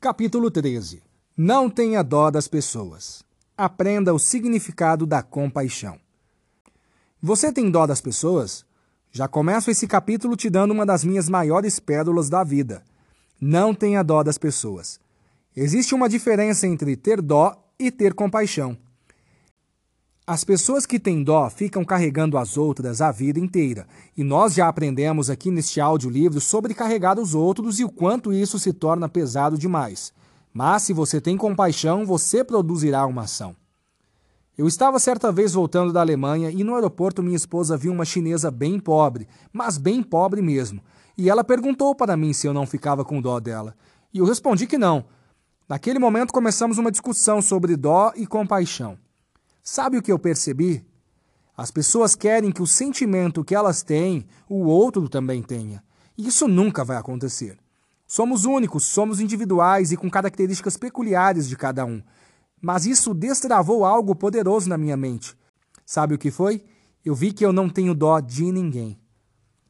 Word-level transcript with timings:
Capítulo 0.00 0.48
13 0.48 1.02
Não 1.36 1.68
tenha 1.68 2.04
dó 2.04 2.30
das 2.30 2.46
pessoas. 2.46 3.24
Aprenda 3.56 4.14
o 4.14 4.18
significado 4.20 5.04
da 5.04 5.24
compaixão. 5.24 5.98
Você 7.20 7.52
tem 7.52 7.68
dó 7.68 7.84
das 7.84 8.00
pessoas? 8.00 8.64
Já 9.10 9.26
começo 9.26 9.72
esse 9.72 9.88
capítulo 9.88 10.36
te 10.36 10.48
dando 10.48 10.70
uma 10.70 10.86
das 10.86 11.02
minhas 11.02 11.28
maiores 11.28 11.80
pérolas 11.80 12.30
da 12.30 12.44
vida. 12.44 12.84
Não 13.40 13.74
tenha 13.74 14.04
dó 14.04 14.22
das 14.22 14.38
pessoas. 14.38 15.00
Existe 15.56 15.96
uma 15.96 16.08
diferença 16.08 16.64
entre 16.64 16.96
ter 16.96 17.20
dó 17.20 17.60
e 17.76 17.90
ter 17.90 18.14
compaixão. 18.14 18.78
As 20.30 20.44
pessoas 20.44 20.84
que 20.84 21.00
têm 21.00 21.24
dó 21.24 21.48
ficam 21.48 21.82
carregando 21.82 22.36
as 22.36 22.58
outras 22.58 23.00
a 23.00 23.10
vida 23.10 23.40
inteira, 23.40 23.86
e 24.14 24.22
nós 24.22 24.52
já 24.52 24.68
aprendemos 24.68 25.30
aqui 25.30 25.50
neste 25.50 25.80
audiolivro 25.80 26.38
sobre 26.38 26.74
carregar 26.74 27.18
os 27.18 27.34
outros 27.34 27.80
e 27.80 27.84
o 27.84 27.88
quanto 27.88 28.30
isso 28.30 28.58
se 28.58 28.74
torna 28.74 29.08
pesado 29.08 29.56
demais. 29.56 30.12
Mas 30.52 30.82
se 30.82 30.92
você 30.92 31.18
tem 31.18 31.34
compaixão, 31.34 32.04
você 32.04 32.44
produzirá 32.44 33.06
uma 33.06 33.22
ação. 33.22 33.56
Eu 34.58 34.68
estava 34.68 34.98
certa 34.98 35.32
vez 35.32 35.54
voltando 35.54 35.94
da 35.94 36.02
Alemanha 36.02 36.50
e 36.50 36.62
no 36.62 36.74
aeroporto 36.74 37.22
minha 37.22 37.34
esposa 37.34 37.74
viu 37.74 37.90
uma 37.90 38.04
chinesa 38.04 38.50
bem 38.50 38.78
pobre, 38.78 39.26
mas 39.50 39.78
bem 39.78 40.02
pobre 40.02 40.42
mesmo. 40.42 40.82
E 41.16 41.30
ela 41.30 41.42
perguntou 41.42 41.94
para 41.94 42.18
mim 42.18 42.34
se 42.34 42.46
eu 42.46 42.52
não 42.52 42.66
ficava 42.66 43.02
com 43.02 43.22
dó 43.22 43.40
dela. 43.40 43.74
E 44.12 44.18
eu 44.18 44.26
respondi 44.26 44.66
que 44.66 44.76
não. 44.76 45.06
Naquele 45.66 45.98
momento 45.98 46.34
começamos 46.34 46.76
uma 46.76 46.90
discussão 46.90 47.40
sobre 47.40 47.78
dó 47.78 48.12
e 48.14 48.26
compaixão. 48.26 48.98
Sabe 49.62 49.98
o 49.98 50.02
que 50.02 50.10
eu 50.10 50.18
percebi? 50.18 50.84
As 51.56 51.70
pessoas 51.70 52.14
querem 52.14 52.52
que 52.52 52.62
o 52.62 52.66
sentimento 52.66 53.44
que 53.44 53.54
elas 53.54 53.82
têm, 53.82 54.26
o 54.48 54.64
outro 54.66 55.08
também 55.08 55.42
tenha. 55.42 55.82
E 56.16 56.28
isso 56.28 56.46
nunca 56.46 56.84
vai 56.84 56.96
acontecer. 56.96 57.58
Somos 58.06 58.44
únicos, 58.44 58.84
somos 58.84 59.20
individuais 59.20 59.92
e 59.92 59.96
com 59.96 60.08
características 60.08 60.76
peculiares 60.76 61.48
de 61.48 61.56
cada 61.56 61.84
um. 61.84 62.02
Mas 62.60 62.86
isso 62.86 63.12
destravou 63.12 63.84
algo 63.84 64.14
poderoso 64.14 64.68
na 64.68 64.78
minha 64.78 64.96
mente. 64.96 65.36
Sabe 65.84 66.14
o 66.14 66.18
que 66.18 66.30
foi? 66.30 66.64
Eu 67.04 67.14
vi 67.14 67.32
que 67.32 67.44
eu 67.44 67.52
não 67.52 67.68
tenho 67.68 67.94
dó 67.94 68.20
de 68.20 68.50
ninguém. 68.50 68.98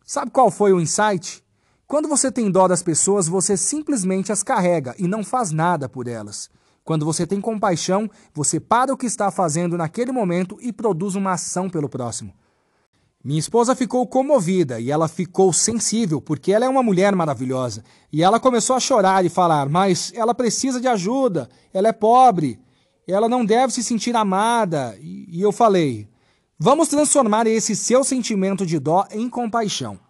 Sabe 0.04 0.30
qual 0.30 0.50
foi 0.50 0.72
o 0.72 0.80
insight? 0.80 1.44
Quando 1.86 2.08
você 2.08 2.30
tem 2.30 2.50
dó 2.50 2.68
das 2.68 2.82
pessoas, 2.82 3.26
você 3.28 3.56
simplesmente 3.56 4.30
as 4.30 4.42
carrega 4.42 4.94
e 4.98 5.08
não 5.08 5.24
faz 5.24 5.50
nada 5.52 5.88
por 5.88 6.06
elas. 6.06 6.50
Quando 6.88 7.04
você 7.04 7.26
tem 7.26 7.38
compaixão, 7.38 8.10
você 8.32 8.58
para 8.58 8.94
o 8.94 8.96
que 8.96 9.04
está 9.04 9.30
fazendo 9.30 9.76
naquele 9.76 10.10
momento 10.10 10.56
e 10.58 10.72
produz 10.72 11.16
uma 11.16 11.32
ação 11.32 11.68
pelo 11.68 11.86
próximo. 11.86 12.32
Minha 13.22 13.38
esposa 13.38 13.76
ficou 13.76 14.06
comovida 14.06 14.80
e 14.80 14.90
ela 14.90 15.06
ficou 15.06 15.52
sensível, 15.52 16.18
porque 16.18 16.50
ela 16.50 16.64
é 16.64 16.68
uma 16.68 16.82
mulher 16.82 17.14
maravilhosa. 17.14 17.84
E 18.10 18.22
ela 18.22 18.40
começou 18.40 18.74
a 18.74 18.80
chorar 18.80 19.22
e 19.22 19.28
falar: 19.28 19.68
Mas 19.68 20.14
ela 20.14 20.34
precisa 20.34 20.80
de 20.80 20.88
ajuda, 20.88 21.50
ela 21.74 21.88
é 21.88 21.92
pobre, 21.92 22.58
ela 23.06 23.28
não 23.28 23.44
deve 23.44 23.70
se 23.74 23.84
sentir 23.84 24.16
amada. 24.16 24.96
E 24.98 25.38
eu 25.42 25.52
falei: 25.52 26.08
vamos 26.58 26.88
transformar 26.88 27.46
esse 27.46 27.76
seu 27.76 28.02
sentimento 28.02 28.64
de 28.64 28.78
dó 28.78 29.06
em 29.10 29.28
compaixão. 29.28 30.00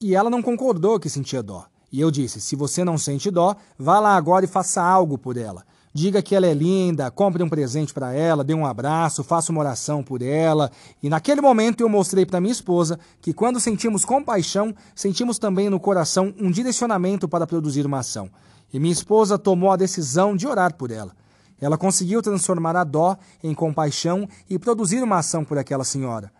E 0.00 0.14
ela 0.14 0.30
não 0.30 0.40
concordou 0.40 1.00
que 1.00 1.10
sentia 1.10 1.42
dó. 1.42 1.66
E 1.90 2.00
eu 2.00 2.10
disse: 2.10 2.40
se 2.40 2.54
você 2.54 2.84
não 2.84 2.98
sente 2.98 3.30
dó, 3.30 3.56
vá 3.78 3.98
lá 4.00 4.16
agora 4.16 4.44
e 4.44 4.48
faça 4.48 4.82
algo 4.82 5.16
por 5.16 5.36
ela. 5.36 5.64
Diga 5.92 6.22
que 6.22 6.34
ela 6.34 6.46
é 6.46 6.52
linda, 6.54 7.10
compre 7.10 7.42
um 7.42 7.48
presente 7.48 7.94
para 7.94 8.12
ela, 8.12 8.44
dê 8.44 8.54
um 8.54 8.66
abraço, 8.66 9.24
faça 9.24 9.50
uma 9.50 9.60
oração 9.60 10.02
por 10.02 10.22
ela. 10.22 10.70
E 11.02 11.08
naquele 11.08 11.40
momento 11.40 11.80
eu 11.80 11.88
mostrei 11.88 12.26
para 12.26 12.40
minha 12.40 12.52
esposa 12.52 13.00
que 13.20 13.32
quando 13.32 13.58
sentimos 13.58 14.04
compaixão, 14.04 14.74
sentimos 14.94 15.38
também 15.38 15.70
no 15.70 15.80
coração 15.80 16.32
um 16.38 16.50
direcionamento 16.50 17.26
para 17.26 17.46
produzir 17.46 17.86
uma 17.86 18.00
ação. 18.00 18.30
E 18.72 18.78
minha 18.78 18.92
esposa 18.92 19.38
tomou 19.38 19.72
a 19.72 19.76
decisão 19.76 20.36
de 20.36 20.46
orar 20.46 20.74
por 20.74 20.90
ela. 20.90 21.16
Ela 21.60 21.78
conseguiu 21.78 22.22
transformar 22.22 22.76
a 22.76 22.84
dó 22.84 23.16
em 23.42 23.54
compaixão 23.54 24.28
e 24.48 24.58
produzir 24.58 25.02
uma 25.02 25.18
ação 25.18 25.44
por 25.44 25.58
aquela 25.58 25.84
senhora. 25.84 26.30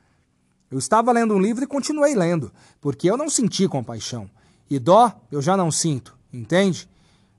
Eu 0.70 0.78
estava 0.78 1.10
lendo 1.10 1.34
um 1.34 1.40
livro 1.40 1.64
e 1.64 1.66
continuei 1.66 2.14
lendo, 2.14 2.52
porque 2.80 3.10
eu 3.10 3.16
não 3.16 3.30
senti 3.30 3.66
compaixão. 3.66 4.30
E 4.70 4.78
dó 4.78 5.12
eu 5.30 5.40
já 5.40 5.56
não 5.56 5.70
sinto, 5.70 6.16
entende? 6.32 6.88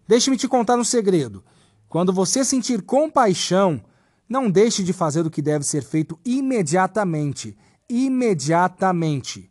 Deixe-me 0.08 0.38
te 0.38 0.48
contar 0.48 0.78
um 0.78 0.84
segredo. 0.84 1.44
Quando 1.88 2.14
você 2.14 2.44
sentir 2.44 2.82
compaixão, 2.82 3.82
não 4.28 4.50
deixe 4.50 4.84
de 4.84 4.94
fazer 4.94 5.26
o 5.26 5.30
que 5.30 5.42
deve 5.42 5.66
ser 5.66 5.84
feito 5.84 6.18
imediatamente. 6.24 7.58
Imediatamente. 7.90 9.50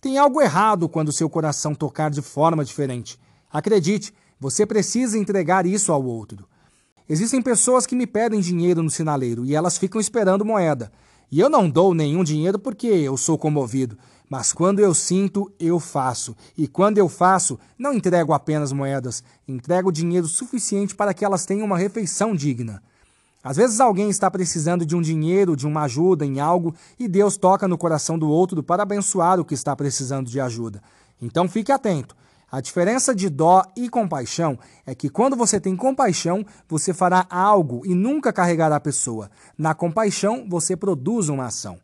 Tem 0.00 0.18
algo 0.18 0.40
errado 0.40 0.88
quando 0.88 1.12
seu 1.12 1.28
coração 1.28 1.74
tocar 1.74 2.10
de 2.10 2.22
forma 2.22 2.64
diferente. 2.64 3.18
Acredite, 3.50 4.14
você 4.38 4.64
precisa 4.64 5.18
entregar 5.18 5.66
isso 5.66 5.92
ao 5.92 6.04
outro. 6.04 6.46
Existem 7.08 7.40
pessoas 7.40 7.86
que 7.86 7.96
me 7.96 8.06
pedem 8.06 8.40
dinheiro 8.40 8.82
no 8.82 8.90
sinaleiro 8.90 9.44
e 9.44 9.54
elas 9.54 9.78
ficam 9.78 10.00
esperando 10.00 10.44
moeda. 10.44 10.92
E 11.30 11.40
eu 11.40 11.48
não 11.48 11.68
dou 11.68 11.94
nenhum 11.94 12.22
dinheiro 12.22 12.58
porque 12.58 12.86
eu 12.86 13.16
sou 13.16 13.36
comovido. 13.38 13.98
Mas 14.28 14.52
quando 14.52 14.80
eu 14.80 14.92
sinto, 14.92 15.50
eu 15.58 15.78
faço. 15.78 16.36
E 16.56 16.66
quando 16.66 16.98
eu 16.98 17.08
faço, 17.08 17.58
não 17.78 17.92
entrego 17.92 18.32
apenas 18.32 18.72
moedas, 18.72 19.22
entrego 19.46 19.92
dinheiro 19.92 20.26
suficiente 20.26 20.94
para 20.94 21.14
que 21.14 21.24
elas 21.24 21.46
tenham 21.46 21.64
uma 21.64 21.78
refeição 21.78 22.34
digna. 22.34 22.82
Às 23.42 23.56
vezes 23.56 23.78
alguém 23.78 24.10
está 24.10 24.28
precisando 24.28 24.84
de 24.84 24.96
um 24.96 25.00
dinheiro, 25.00 25.54
de 25.54 25.68
uma 25.68 25.82
ajuda 25.82 26.26
em 26.26 26.40
algo, 26.40 26.74
e 26.98 27.06
Deus 27.06 27.36
toca 27.36 27.68
no 27.68 27.78
coração 27.78 28.18
do 28.18 28.28
outro 28.28 28.60
para 28.60 28.82
abençoar 28.82 29.38
o 29.38 29.44
que 29.44 29.54
está 29.54 29.76
precisando 29.76 30.28
de 30.28 30.40
ajuda. 30.40 30.82
Então 31.22 31.48
fique 31.48 31.70
atento. 31.70 32.16
A 32.50 32.60
diferença 32.60 33.14
de 33.14 33.28
dó 33.28 33.62
e 33.76 33.88
compaixão 33.88 34.58
é 34.84 34.94
que 34.96 35.08
quando 35.08 35.36
você 35.36 35.60
tem 35.60 35.76
compaixão, 35.76 36.44
você 36.68 36.92
fará 36.92 37.24
algo 37.30 37.82
e 37.84 37.94
nunca 37.94 38.32
carregará 38.32 38.76
a 38.76 38.80
pessoa. 38.80 39.30
Na 39.56 39.74
compaixão, 39.74 40.46
você 40.48 40.76
produz 40.76 41.28
uma 41.28 41.46
ação. 41.46 41.78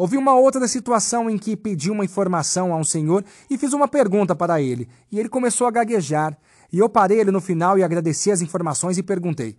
Houve 0.00 0.16
uma 0.16 0.34
outra 0.34 0.66
situação 0.66 1.28
em 1.28 1.36
que 1.36 1.54
pedi 1.54 1.90
uma 1.90 2.06
informação 2.06 2.72
a 2.72 2.76
um 2.78 2.82
senhor 2.82 3.22
e 3.50 3.58
fiz 3.58 3.74
uma 3.74 3.86
pergunta 3.86 4.34
para 4.34 4.58
ele, 4.58 4.88
e 5.12 5.20
ele 5.20 5.28
começou 5.28 5.66
a 5.66 5.70
gaguejar. 5.70 6.38
E 6.72 6.78
eu 6.78 6.88
parei 6.88 7.20
ele 7.20 7.30
no 7.30 7.38
final 7.38 7.78
e 7.78 7.82
agradeci 7.82 8.30
as 8.30 8.40
informações 8.40 8.96
e 8.96 9.02
perguntei: 9.02 9.58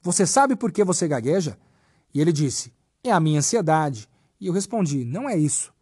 Você 0.00 0.24
sabe 0.24 0.54
por 0.54 0.70
que 0.70 0.84
você 0.84 1.08
gagueja? 1.08 1.58
E 2.14 2.20
ele 2.20 2.30
disse: 2.30 2.72
É 3.02 3.10
a 3.10 3.18
minha 3.18 3.40
ansiedade. 3.40 4.08
E 4.40 4.46
eu 4.46 4.52
respondi: 4.52 5.04
Não 5.04 5.28
é 5.28 5.36
isso. 5.36 5.72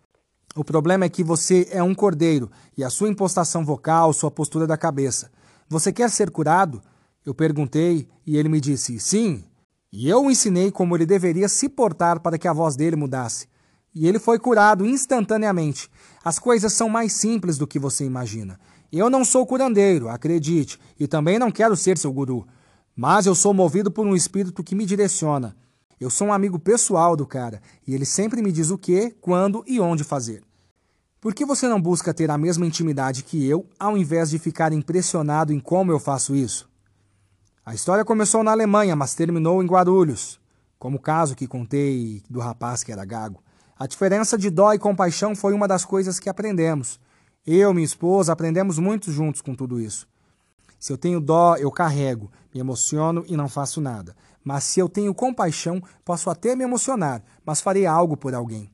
O 0.56 0.64
problema 0.64 1.04
é 1.04 1.10
que 1.10 1.22
você 1.22 1.68
é 1.70 1.82
um 1.82 1.94
cordeiro 1.94 2.50
e 2.78 2.82
a 2.82 2.88
sua 2.88 3.10
impostação 3.10 3.62
vocal, 3.62 4.14
sua 4.14 4.30
postura 4.30 4.66
da 4.66 4.78
cabeça. 4.78 5.30
Você 5.68 5.92
quer 5.92 6.08
ser 6.08 6.30
curado? 6.30 6.80
Eu 7.26 7.34
perguntei 7.34 8.08
e 8.26 8.38
ele 8.38 8.48
me 8.48 8.58
disse 8.58 8.98
sim. 8.98 9.44
E 9.92 10.08
eu 10.08 10.30
ensinei 10.30 10.70
como 10.70 10.96
ele 10.96 11.04
deveria 11.04 11.46
se 11.46 11.68
portar 11.68 12.20
para 12.20 12.38
que 12.38 12.48
a 12.48 12.54
voz 12.54 12.74
dele 12.74 12.96
mudasse. 12.96 13.46
E 13.98 14.06
ele 14.06 14.20
foi 14.20 14.38
curado 14.38 14.86
instantaneamente. 14.86 15.90
As 16.24 16.38
coisas 16.38 16.72
são 16.72 16.88
mais 16.88 17.14
simples 17.14 17.58
do 17.58 17.66
que 17.66 17.80
você 17.80 18.04
imagina. 18.04 18.56
Eu 18.92 19.10
não 19.10 19.24
sou 19.24 19.44
curandeiro, 19.44 20.08
acredite, 20.08 20.78
e 21.00 21.08
também 21.08 21.36
não 21.36 21.50
quero 21.50 21.74
ser 21.74 21.98
seu 21.98 22.12
guru. 22.12 22.46
Mas 22.94 23.26
eu 23.26 23.34
sou 23.34 23.52
movido 23.52 23.90
por 23.90 24.06
um 24.06 24.14
espírito 24.14 24.62
que 24.62 24.76
me 24.76 24.86
direciona. 24.86 25.56
Eu 25.98 26.10
sou 26.10 26.28
um 26.28 26.32
amigo 26.32 26.60
pessoal 26.60 27.16
do 27.16 27.26
cara 27.26 27.60
e 27.84 27.92
ele 27.92 28.04
sempre 28.04 28.40
me 28.40 28.52
diz 28.52 28.70
o 28.70 28.78
que, 28.78 29.10
quando 29.20 29.64
e 29.66 29.80
onde 29.80 30.04
fazer. 30.04 30.44
Por 31.20 31.34
que 31.34 31.44
você 31.44 31.66
não 31.66 31.82
busca 31.82 32.14
ter 32.14 32.30
a 32.30 32.38
mesma 32.38 32.64
intimidade 32.64 33.24
que 33.24 33.44
eu, 33.44 33.66
ao 33.80 33.98
invés 33.98 34.30
de 34.30 34.38
ficar 34.38 34.72
impressionado 34.72 35.52
em 35.52 35.58
como 35.58 35.90
eu 35.90 35.98
faço 35.98 36.36
isso? 36.36 36.70
A 37.66 37.74
história 37.74 38.04
começou 38.04 38.44
na 38.44 38.52
Alemanha, 38.52 38.94
mas 38.94 39.16
terminou 39.16 39.60
em 39.60 39.66
Guarulhos, 39.66 40.38
como 40.78 40.98
o 40.98 41.02
caso 41.02 41.34
que 41.34 41.48
contei 41.48 42.22
do 42.30 42.38
rapaz 42.38 42.84
que 42.84 42.92
era 42.92 43.04
gago. 43.04 43.42
A 43.78 43.86
diferença 43.86 44.36
de 44.36 44.50
dó 44.50 44.72
e 44.72 44.78
compaixão 44.78 45.36
foi 45.36 45.54
uma 45.54 45.68
das 45.68 45.84
coisas 45.84 46.18
que 46.18 46.28
aprendemos. 46.28 46.98
Eu 47.46 47.72
minha 47.72 47.84
esposa 47.84 48.32
aprendemos 48.32 48.76
muito 48.76 49.12
juntos 49.12 49.40
com 49.40 49.54
tudo 49.54 49.80
isso. 49.80 50.08
Se 50.80 50.92
eu 50.92 50.98
tenho 50.98 51.20
dó, 51.20 51.54
eu 51.54 51.70
carrego, 51.70 52.28
me 52.52 52.58
emociono 52.58 53.24
e 53.28 53.36
não 53.36 53.48
faço 53.48 53.80
nada. 53.80 54.16
Mas 54.42 54.64
se 54.64 54.80
eu 54.80 54.88
tenho 54.88 55.14
compaixão, 55.14 55.80
posso 56.04 56.28
até 56.28 56.56
me 56.56 56.64
emocionar, 56.64 57.22
mas 57.46 57.60
farei 57.60 57.86
algo 57.86 58.16
por 58.16 58.34
alguém. 58.34 58.68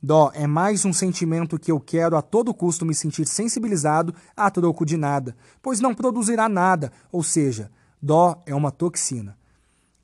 Dó 0.00 0.30
é 0.32 0.46
mais 0.46 0.84
um 0.84 0.92
sentimento 0.92 1.58
que 1.58 1.72
eu 1.72 1.80
quero 1.80 2.16
a 2.16 2.22
todo 2.22 2.54
custo 2.54 2.86
me 2.86 2.94
sentir 2.94 3.26
sensibilizado 3.26 4.14
a 4.36 4.48
troco 4.52 4.86
de 4.86 4.96
nada, 4.96 5.34
pois 5.60 5.80
não 5.80 5.94
produzirá 5.94 6.48
nada, 6.48 6.92
ou 7.10 7.24
seja, 7.24 7.72
dó 8.00 8.40
é 8.46 8.54
uma 8.54 8.70
toxina. 8.70 9.36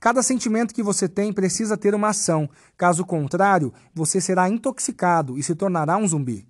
Cada 0.01 0.23
sentimento 0.23 0.75
que 0.75 0.83
você 0.83 1.07
tem 1.07 1.31
precisa 1.33 1.77
ter 1.77 1.95
uma 1.95 2.09
ação, 2.09 2.49
caso 2.77 3.05
contrário, 3.05 3.73
você 3.95 4.21
será 4.21 4.49
intoxicado 4.49 5.39
e 5.39 5.43
se 5.43 5.55
tornará 5.55 5.99
um 5.99 6.09
zumbi. 6.09 6.49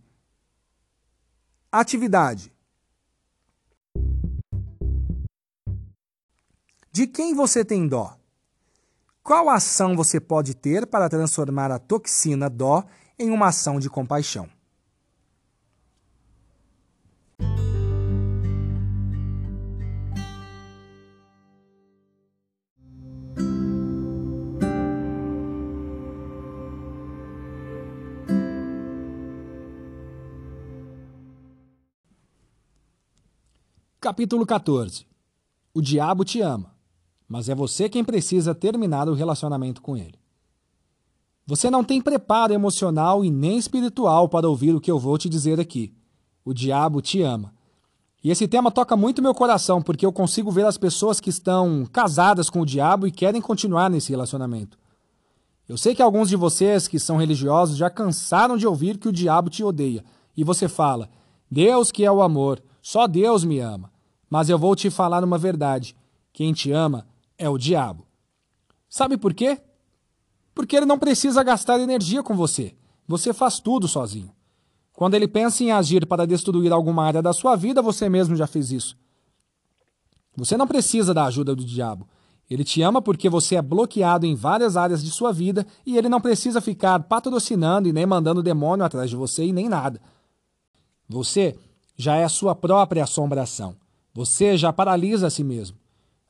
Atividade: 1.70 2.52
De 6.92 7.08
quem 7.08 7.34
você 7.34 7.64
tem 7.64 7.88
dó? 7.88 8.16
Qual 9.22 9.50
ação 9.50 9.96
você 9.96 10.20
pode 10.20 10.54
ter 10.54 10.86
para 10.86 11.08
transformar 11.08 11.70
a 11.70 11.78
toxina 11.78 12.48
dó 12.48 12.84
em 13.20 13.30
uma 13.30 13.48
ação 13.48 13.78
de 13.78 13.90
compaixão. 13.90 14.48
Capítulo 34.02 34.46
14 34.46 35.04
O 35.74 35.82
diabo 35.82 36.24
te 36.24 36.40
ama, 36.40 36.74
mas 37.28 37.50
é 37.50 37.54
você 37.54 37.86
quem 37.86 38.02
precisa 38.02 38.54
terminar 38.54 39.10
o 39.10 39.12
relacionamento 39.12 39.82
com 39.82 39.94
ele. 39.94 40.18
Você 41.46 41.68
não 41.68 41.84
tem 41.84 42.00
preparo 42.00 42.54
emocional 42.54 43.22
e 43.22 43.30
nem 43.30 43.58
espiritual 43.58 44.26
para 44.26 44.48
ouvir 44.48 44.74
o 44.74 44.80
que 44.80 44.90
eu 44.90 44.98
vou 44.98 45.18
te 45.18 45.28
dizer 45.28 45.60
aqui. 45.60 45.92
O 46.42 46.54
diabo 46.54 47.02
te 47.02 47.20
ama. 47.20 47.52
E 48.24 48.30
esse 48.30 48.48
tema 48.48 48.70
toca 48.70 48.96
muito 48.96 49.20
meu 49.20 49.34
coração, 49.34 49.82
porque 49.82 50.06
eu 50.06 50.12
consigo 50.12 50.50
ver 50.50 50.64
as 50.64 50.78
pessoas 50.78 51.20
que 51.20 51.28
estão 51.28 51.86
casadas 51.92 52.48
com 52.48 52.62
o 52.62 52.66
diabo 52.66 53.06
e 53.06 53.12
querem 53.12 53.42
continuar 53.42 53.90
nesse 53.90 54.08
relacionamento. 54.08 54.78
Eu 55.68 55.76
sei 55.76 55.94
que 55.94 56.00
alguns 56.00 56.30
de 56.30 56.36
vocês 56.36 56.88
que 56.88 56.98
são 56.98 57.18
religiosos 57.18 57.76
já 57.76 57.90
cansaram 57.90 58.56
de 58.56 58.66
ouvir 58.66 58.96
que 58.96 59.08
o 59.08 59.12
diabo 59.12 59.50
te 59.50 59.62
odeia. 59.62 60.02
E 60.34 60.42
você 60.42 60.68
fala: 60.68 61.10
Deus 61.50 61.92
que 61.92 62.02
é 62.02 62.10
o 62.10 62.22
amor, 62.22 62.62
só 62.80 63.06
Deus 63.06 63.44
me 63.44 63.58
ama. 63.58 63.89
Mas 64.30 64.48
eu 64.48 64.56
vou 64.56 64.76
te 64.76 64.88
falar 64.88 65.24
uma 65.24 65.36
verdade: 65.36 65.96
quem 66.32 66.52
te 66.52 66.70
ama 66.70 67.06
é 67.36 67.48
o 67.48 67.58
diabo. 67.58 68.06
Sabe 68.88 69.18
por 69.18 69.34
quê? 69.34 69.60
Porque 70.54 70.76
ele 70.76 70.86
não 70.86 70.98
precisa 70.98 71.42
gastar 71.42 71.80
energia 71.80 72.22
com 72.22 72.36
você. 72.36 72.74
Você 73.06 73.32
faz 73.32 73.58
tudo 73.58 73.88
sozinho. 73.88 74.32
Quando 74.92 75.14
ele 75.14 75.26
pensa 75.26 75.64
em 75.64 75.72
agir 75.72 76.06
para 76.06 76.26
destruir 76.26 76.72
alguma 76.72 77.04
área 77.04 77.22
da 77.22 77.32
sua 77.32 77.56
vida, 77.56 77.82
você 77.82 78.08
mesmo 78.08 78.36
já 78.36 78.46
fez 78.46 78.70
isso. 78.70 78.96
Você 80.36 80.56
não 80.56 80.66
precisa 80.66 81.12
da 81.12 81.24
ajuda 81.24 81.54
do 81.54 81.64
diabo. 81.64 82.06
Ele 82.48 82.64
te 82.64 82.82
ama 82.82 83.00
porque 83.00 83.28
você 83.28 83.56
é 83.56 83.62
bloqueado 83.62 84.26
em 84.26 84.34
várias 84.34 84.76
áreas 84.76 85.02
de 85.02 85.10
sua 85.10 85.32
vida 85.32 85.66
e 85.86 85.96
ele 85.96 86.08
não 86.08 86.20
precisa 86.20 86.60
ficar 86.60 87.00
patrocinando 87.04 87.88
e 87.88 87.92
nem 87.92 88.04
mandando 88.04 88.42
demônio 88.42 88.84
atrás 88.84 89.08
de 89.08 89.16
você 89.16 89.44
e 89.44 89.52
nem 89.52 89.68
nada. 89.68 90.00
Você 91.08 91.56
já 91.96 92.16
é 92.16 92.24
a 92.24 92.28
sua 92.28 92.54
própria 92.54 93.04
assombração. 93.04 93.76
Você 94.12 94.56
já 94.56 94.72
paralisa 94.72 95.26
a 95.26 95.30
si 95.30 95.44
mesmo. 95.44 95.76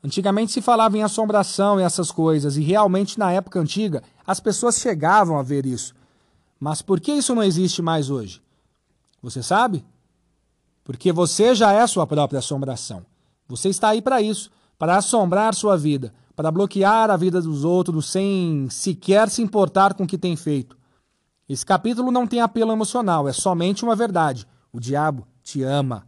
Antigamente 0.02 0.52
se 0.52 0.62
falava 0.62 0.96
em 0.96 1.02
assombração 1.02 1.78
e 1.78 1.82
essas 1.82 2.10
coisas, 2.10 2.56
e 2.56 2.62
realmente 2.62 3.18
na 3.18 3.32
época 3.32 3.60
antiga 3.60 4.02
as 4.26 4.40
pessoas 4.40 4.78
chegavam 4.78 5.38
a 5.38 5.42
ver 5.42 5.66
isso. 5.66 5.94
Mas 6.58 6.82
por 6.82 7.00
que 7.00 7.12
isso 7.12 7.34
não 7.34 7.42
existe 7.42 7.82
mais 7.82 8.10
hoje? 8.10 8.42
Você 9.22 9.42
sabe? 9.42 9.84
Porque 10.84 11.12
você 11.12 11.54
já 11.54 11.72
é 11.72 11.86
sua 11.86 12.06
própria 12.06 12.38
assombração. 12.38 13.04
Você 13.48 13.68
está 13.68 13.88
aí 13.90 14.00
para 14.00 14.22
isso 14.22 14.50
para 14.80 14.96
assombrar 14.96 15.54
sua 15.54 15.76
vida, 15.76 16.10
para 16.34 16.50
bloquear 16.50 17.10
a 17.10 17.16
vida 17.16 17.38
dos 17.38 17.64
outros 17.64 18.06
sem 18.06 18.66
sequer 18.70 19.28
se 19.28 19.42
importar 19.42 19.92
com 19.92 20.04
o 20.04 20.06
que 20.06 20.16
tem 20.16 20.34
feito. 20.36 20.74
Esse 21.46 21.66
capítulo 21.66 22.10
não 22.10 22.26
tem 22.26 22.40
apelo 22.40 22.72
emocional, 22.72 23.28
é 23.28 23.32
somente 23.34 23.84
uma 23.84 23.94
verdade. 23.94 24.46
O 24.72 24.80
diabo 24.80 25.26
te 25.42 25.62
ama, 25.62 26.06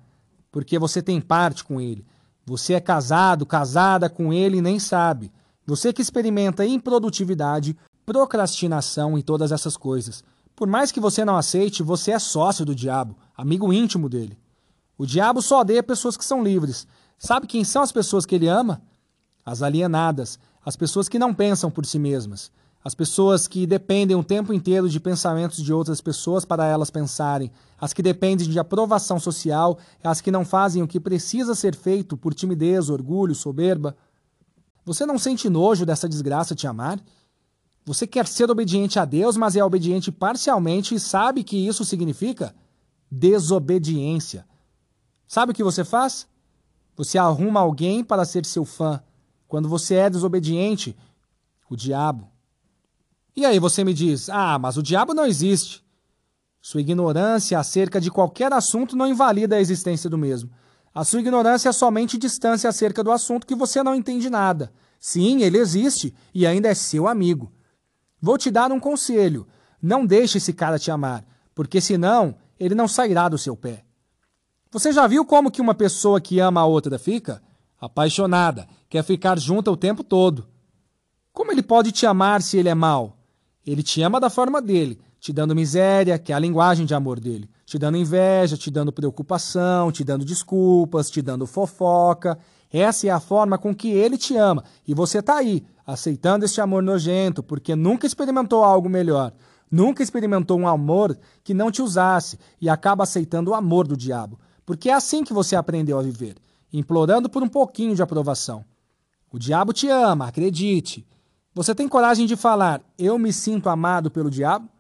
porque 0.52 0.78
você 0.78 1.02
tem 1.02 1.20
parte 1.20 1.64
com 1.64 1.80
ele. 1.80 2.06
Você 2.44 2.74
é 2.74 2.80
casado, 2.80 3.46
casada 3.46 4.08
com 4.08 4.32
ele 4.32 4.58
e 4.58 4.62
nem 4.62 4.78
sabe. 4.78 5.32
Você 5.66 5.92
que 5.92 6.02
experimenta 6.02 6.66
improdutividade, 6.66 7.76
procrastinação 8.04 9.18
e 9.18 9.22
todas 9.22 9.50
essas 9.50 9.76
coisas. 9.76 10.22
Por 10.54 10.68
mais 10.68 10.92
que 10.92 11.00
você 11.00 11.24
não 11.24 11.36
aceite, 11.36 11.82
você 11.82 12.12
é 12.12 12.18
sócio 12.18 12.64
do 12.64 12.74
diabo, 12.74 13.16
amigo 13.36 13.72
íntimo 13.72 14.08
dele. 14.08 14.38
O 14.98 15.06
diabo 15.06 15.40
só 15.40 15.60
odeia 15.60 15.82
pessoas 15.82 16.16
que 16.16 16.24
são 16.24 16.44
livres. 16.44 16.86
Sabe 17.18 17.46
quem 17.46 17.64
são 17.64 17.82
as 17.82 17.90
pessoas 17.90 18.26
que 18.26 18.34
ele 18.34 18.48
ama? 18.48 18.82
As 19.44 19.62
alienadas, 19.62 20.38
as 20.64 20.76
pessoas 20.76 21.08
que 21.08 21.18
não 21.18 21.32
pensam 21.32 21.70
por 21.70 21.86
si 21.86 21.98
mesmas, 21.98 22.52
as 22.84 22.94
pessoas 22.94 23.46
que 23.46 23.66
dependem 23.66 24.16
o 24.16 24.24
tempo 24.24 24.52
inteiro 24.52 24.88
de 24.88 24.98
pensamentos 24.98 25.62
de 25.62 25.72
outras 25.72 26.00
pessoas 26.00 26.44
para 26.44 26.66
elas 26.66 26.90
pensarem, 26.90 27.50
as 27.80 27.92
que 27.92 28.02
dependem 28.02 28.48
de 28.48 28.58
aprovação 28.58 29.20
social, 29.20 29.78
as 30.02 30.20
que 30.20 30.32
não 30.32 30.44
fazem 30.44 30.82
o 30.82 30.88
que 30.88 30.98
precisa 30.98 31.54
ser 31.54 31.76
feito 31.76 32.16
por 32.16 32.34
timidez, 32.34 32.90
orgulho, 32.90 33.34
soberba. 33.34 33.96
Você 34.84 35.06
não 35.06 35.18
sente 35.18 35.48
nojo 35.48 35.86
dessa 35.86 36.08
desgraça 36.08 36.56
te 36.56 36.66
amar? 36.66 37.00
Você 37.84 38.06
quer 38.06 38.26
ser 38.26 38.50
obediente 38.50 38.98
a 38.98 39.04
Deus, 39.04 39.36
mas 39.36 39.54
é 39.54 39.64
obediente 39.64 40.10
parcialmente 40.10 40.94
e 40.94 41.00
sabe 41.00 41.44
que 41.44 41.56
isso 41.56 41.84
significa 41.84 42.54
desobediência. 43.10 44.44
Sabe 45.26 45.52
o 45.52 45.54
que 45.54 45.64
você 45.64 45.84
faz? 45.84 46.26
Você 46.96 47.16
arruma 47.16 47.60
alguém 47.60 48.02
para 48.02 48.24
ser 48.24 48.44
seu 48.44 48.64
fã. 48.64 49.02
Quando 49.46 49.68
você 49.68 49.94
é 49.94 50.10
desobediente, 50.10 50.96
o 51.68 51.76
diabo. 51.76 52.31
E 53.34 53.44
aí 53.44 53.58
você 53.58 53.82
me 53.82 53.94
diz: 53.94 54.28
ah, 54.28 54.58
mas 54.58 54.76
o 54.76 54.82
diabo 54.82 55.14
não 55.14 55.26
existe. 55.26 55.82
Sua 56.60 56.80
ignorância 56.80 57.58
acerca 57.58 58.00
de 58.00 58.10
qualquer 58.10 58.52
assunto 58.52 58.94
não 58.94 59.08
invalida 59.08 59.56
a 59.56 59.60
existência 59.60 60.08
do 60.08 60.18
mesmo. 60.18 60.50
A 60.94 61.04
sua 61.04 61.20
ignorância 61.20 61.70
é 61.70 61.72
somente 61.72 62.18
distância 62.18 62.68
acerca 62.68 63.02
do 63.02 63.10
assunto 63.10 63.46
que 63.46 63.54
você 63.54 63.82
não 63.82 63.94
entende 63.94 64.28
nada. 64.28 64.72
Sim, 65.00 65.42
ele 65.42 65.58
existe 65.58 66.14
e 66.34 66.46
ainda 66.46 66.68
é 66.68 66.74
seu 66.74 67.08
amigo. 67.08 67.50
Vou 68.20 68.36
te 68.36 68.50
dar 68.50 68.70
um 68.70 68.78
conselho: 68.78 69.48
não 69.80 70.06
deixe 70.06 70.38
esse 70.38 70.52
cara 70.52 70.78
te 70.78 70.90
amar, 70.90 71.24
porque 71.54 71.80
senão 71.80 72.36
ele 72.60 72.74
não 72.74 72.86
sairá 72.86 73.28
do 73.28 73.38
seu 73.38 73.56
pé. 73.56 73.84
Você 74.70 74.92
já 74.92 75.06
viu 75.06 75.24
como 75.24 75.50
que 75.50 75.60
uma 75.60 75.74
pessoa 75.74 76.20
que 76.20 76.38
ama 76.38 76.60
a 76.60 76.66
outra 76.66 76.98
fica? 76.98 77.42
Apaixonada, 77.80 78.68
quer 78.88 79.02
ficar 79.02 79.38
junto 79.38 79.70
o 79.70 79.76
tempo 79.76 80.04
todo. 80.04 80.46
Como 81.32 81.50
ele 81.50 81.62
pode 81.62 81.90
te 81.90 82.06
amar 82.06 82.40
se 82.40 82.58
ele 82.58 82.68
é 82.68 82.74
mau? 82.74 83.21
Ele 83.66 83.82
te 83.82 84.02
ama 84.02 84.18
da 84.18 84.28
forma 84.28 84.60
dele, 84.60 84.98
te 85.20 85.32
dando 85.32 85.54
miséria, 85.54 86.18
que 86.18 86.32
é 86.32 86.34
a 86.34 86.38
linguagem 86.38 86.84
de 86.84 86.94
amor 86.94 87.20
dele, 87.20 87.48
te 87.64 87.78
dando 87.78 87.96
inveja, 87.96 88.56
te 88.56 88.70
dando 88.70 88.92
preocupação, 88.92 89.92
te 89.92 90.02
dando 90.02 90.24
desculpas, 90.24 91.08
te 91.08 91.22
dando 91.22 91.46
fofoca. 91.46 92.36
Essa 92.72 93.06
é 93.06 93.10
a 93.10 93.20
forma 93.20 93.56
com 93.56 93.74
que 93.74 93.88
ele 93.90 94.18
te 94.18 94.36
ama. 94.36 94.64
E 94.86 94.94
você 94.94 95.18
está 95.18 95.36
aí, 95.36 95.62
aceitando 95.86 96.44
este 96.44 96.60
amor 96.60 96.82
nojento, 96.82 97.42
porque 97.42 97.76
nunca 97.76 98.06
experimentou 98.06 98.64
algo 98.64 98.88
melhor. 98.88 99.32
Nunca 99.70 100.02
experimentou 100.02 100.58
um 100.58 100.66
amor 100.66 101.16
que 101.44 101.54
não 101.54 101.70
te 101.70 101.80
usasse 101.80 102.38
e 102.60 102.68
acaba 102.68 103.04
aceitando 103.04 103.52
o 103.52 103.54
amor 103.54 103.86
do 103.86 103.96
diabo. 103.96 104.38
Porque 104.66 104.90
é 104.90 104.92
assim 104.92 105.22
que 105.22 105.32
você 105.32 105.54
aprendeu 105.54 105.98
a 105.98 106.02
viver, 106.02 106.36
implorando 106.72 107.28
por 107.28 107.42
um 107.42 107.48
pouquinho 107.48 107.94
de 107.94 108.02
aprovação. 108.02 108.64
O 109.30 109.38
diabo 109.38 109.72
te 109.72 109.88
ama, 109.88 110.26
acredite. 110.26 111.06
Você 111.54 111.74
tem 111.74 111.86
coragem 111.86 112.26
de 112.26 112.34
falar, 112.34 112.80
eu 112.98 113.18
me 113.18 113.30
sinto 113.30 113.68
amado 113.68 114.10
pelo 114.10 114.30
diabo? 114.30 114.70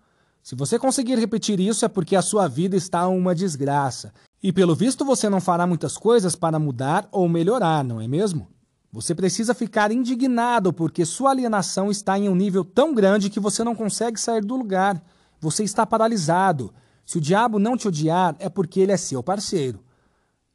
Se 0.42 0.54
você 0.54 0.78
conseguir 0.78 1.18
repetir 1.18 1.60
isso, 1.60 1.84
é 1.84 1.88
porque 1.88 2.16
a 2.16 2.22
sua 2.22 2.48
vida 2.48 2.74
está 2.74 3.06
uma 3.08 3.34
desgraça. 3.34 4.12
E 4.42 4.50
pelo 4.52 4.74
visto 4.74 5.04
você 5.04 5.28
não 5.28 5.40
fará 5.40 5.66
muitas 5.66 5.98
coisas 5.98 6.34
para 6.34 6.58
mudar 6.58 7.06
ou 7.12 7.28
melhorar, 7.28 7.84
não 7.84 8.00
é 8.00 8.08
mesmo? 8.08 8.48
Você 8.90 9.14
precisa 9.14 9.52
ficar 9.52 9.92
indignado 9.92 10.72
porque 10.72 11.04
sua 11.04 11.30
alienação 11.30 11.90
está 11.90 12.18
em 12.18 12.28
um 12.28 12.34
nível 12.34 12.64
tão 12.64 12.94
grande 12.94 13.28
que 13.28 13.38
você 13.38 13.62
não 13.62 13.74
consegue 13.74 14.18
sair 14.18 14.42
do 14.42 14.56
lugar. 14.56 15.02
Você 15.40 15.62
está 15.64 15.84
paralisado. 15.84 16.72
Se 17.04 17.18
o 17.18 17.20
diabo 17.20 17.58
não 17.58 17.76
te 17.76 17.86
odiar, 17.86 18.34
é 18.38 18.48
porque 18.48 18.80
ele 18.80 18.92
é 18.92 18.96
seu 18.96 19.22
parceiro. 19.22 19.84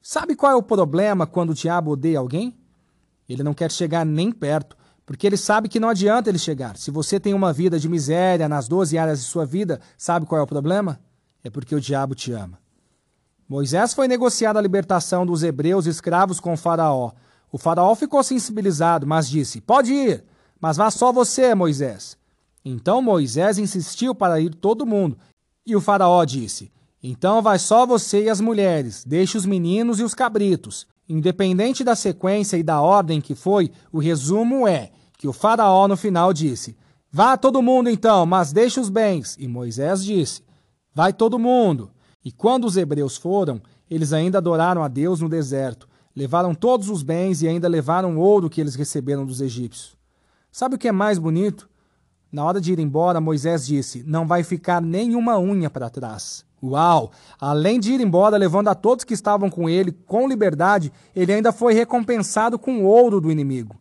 Sabe 0.02 0.36
qual 0.36 0.52
é 0.52 0.56
o 0.56 0.64
problema 0.64 1.28
quando 1.28 1.52
o 1.52 1.56
diabo 1.56 1.92
odeia 1.92 2.20
alguém? 2.20 2.58
Ele 3.30 3.44
não 3.44 3.54
quer 3.54 3.72
chegar 3.72 4.06
nem 4.06 4.32
perto, 4.32 4.78
porque 5.08 5.26
ele 5.26 5.38
sabe 5.38 5.70
que 5.70 5.80
não 5.80 5.88
adianta 5.88 6.30
ele 6.30 6.38
chegar. 6.38 6.76
Se 6.76 6.92
você 6.92 7.18
tem 7.18 7.34
uma 7.34 7.54
vida 7.54 7.80
de 7.80 7.88
miséria 7.88 8.50
nas 8.50 8.68
12 8.68 8.98
áreas 8.98 9.22
de 9.22 9.26
sua 9.26 9.46
vida, 9.46 9.80
sabe 9.98 10.26
qual 10.26 10.38
é 10.38 10.44
o 10.44 10.48
problema? 10.48 11.00
É 11.42 11.50
porque 11.50 11.74
o 11.74 11.80
diabo 11.80 12.14
te 12.14 12.34
ama. 12.34 12.60
Moisés 13.48 13.94
foi 13.94 14.10
negociar 14.10 14.58
a 14.58 14.62
libertação 14.62 15.26
dos 15.26 15.44
hebreus 15.44 15.86
escravos 15.86 16.42
com 16.42 16.52
o 16.52 16.58
faraó. 16.58 17.14
O 17.50 17.58
faraó 17.58 17.96
ficou 17.96 18.22
sensibilizado, 18.22 19.08
mas 19.08 19.30
disse: 19.30 19.62
Pode 19.62 19.94
ir, 19.94 20.26
mas 20.60 20.76
vá 20.76 20.92
só 20.92 21.14
você, 21.14 21.56
Moisés. 21.56 22.18
Então 22.66 23.02
Moisés 23.02 23.58
insistiu 23.58 24.14
para 24.14 24.42
ir 24.42 24.54
todo 24.54 24.86
mundo, 24.86 25.18
e 25.66 25.74
o 25.74 25.80
Faraó 25.80 26.26
disse: 26.26 26.70
Então 27.02 27.42
vai 27.42 27.58
só 27.58 27.86
você 27.86 28.26
e 28.26 28.30
as 28.30 28.42
mulheres, 28.42 29.06
deixe 29.06 29.38
os 29.38 29.46
meninos 29.46 30.02
e 30.02 30.04
os 30.04 30.14
cabritos. 30.14 30.86
Independente 31.08 31.82
da 31.82 31.96
sequência 31.96 32.58
e 32.58 32.64
da 32.64 32.82
ordem 32.82 33.22
que 33.22 33.34
foi, 33.34 33.72
o 33.90 34.00
resumo 34.00 34.68
é 34.68 34.92
que 35.18 35.28
o 35.28 35.34
Faraó 35.34 35.88
no 35.88 35.98
final 35.98 36.32
disse: 36.32 36.78
Vá 37.12 37.36
todo 37.36 37.62
mundo 37.62 37.90
então, 37.90 38.26
mas 38.26 38.54
deixe 38.54 38.80
os 38.80 38.90
bens. 38.90 39.36
E 39.40 39.48
Moisés 39.48 40.04
disse: 40.04 40.44
Vai 40.94 41.12
todo 41.12 41.40
mundo. 41.40 41.90
E 42.24 42.32
quando 42.32 42.66
os 42.66 42.78
hebreus 42.78 43.18
foram, 43.18 43.62
eles 43.90 44.14
ainda 44.14 44.38
adoraram 44.38 44.84
a 44.84 44.88
Deus 44.88 45.22
no 45.22 45.30
deserto, 45.30 45.88
levaram 46.16 46.54
todos 46.54 46.90
os 46.90 47.02
bens 47.02 47.42
e 47.42 47.48
ainda 47.48 47.68
levaram 47.68 48.18
ouro 48.18 48.50
que 48.50 48.60
eles 48.60 48.76
receberam 48.76 49.26
dos 49.26 49.42
egípcios. 49.42 49.96
Sabe 50.52 50.76
o 50.76 50.78
que 50.78 50.88
é 50.88 50.92
mais 50.92 51.18
bonito? 51.18 51.70
Na 52.32 52.44
hora 52.44 52.60
de 52.60 52.74
ir 52.74 52.80
embora, 52.80 53.22
Moisés 53.22 53.66
disse: 53.66 54.04
Não 54.06 54.28
vai 54.28 54.44
ficar 54.44 54.82
nenhuma 54.82 55.40
unha 55.40 55.70
para 55.70 55.90
trás. 55.90 56.46
Uau! 56.62 57.12
Além 57.40 57.80
de 57.80 57.94
ir 57.94 58.02
embora, 58.02 58.36
levando 58.36 58.68
a 58.68 58.76
todos 58.76 59.06
que 59.06 59.14
estavam 59.14 59.50
com 59.50 59.70
ele 59.70 59.92
com 59.92 60.28
liberdade, 60.28 60.92
ele 61.16 61.32
ainda 61.32 61.52
foi 61.52 61.74
recompensado 61.74 62.60
com 62.60 62.84
ouro 62.84 63.22
do 63.22 63.32
inimigo. 63.32 63.76